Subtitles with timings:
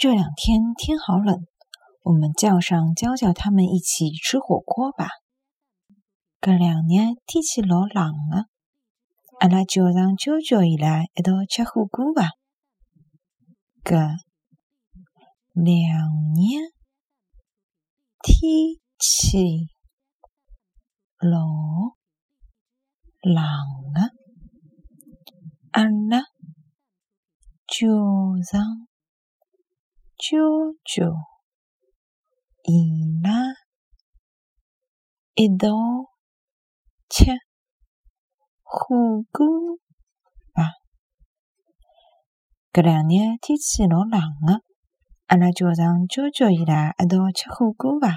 [0.00, 1.44] 这两天天好冷，
[2.04, 5.08] 我们叫上娇娇他们一起吃火锅吧。
[6.40, 8.46] 搿两年天气老冷的，
[9.40, 12.28] 阿拉叫上娇娇伊拉一道吃火锅吧。
[13.82, 14.14] 搿
[15.52, 16.62] 两年
[18.22, 19.66] 天气
[21.18, 21.40] 老
[23.20, 23.42] 冷
[23.94, 24.12] 的，
[25.72, 26.22] 阿拉
[27.66, 27.88] 叫
[28.48, 28.87] 上。
[30.18, 30.36] 舅
[30.84, 31.14] 舅，
[32.64, 33.54] 伊拉
[35.34, 35.68] 一道
[37.08, 37.24] 吃
[38.64, 39.46] 火锅
[40.52, 40.72] 吧。
[42.72, 44.64] 搿两天天气老冷的，
[45.26, 48.16] 阿拉叫上舅舅伊拉一道吃火锅吧。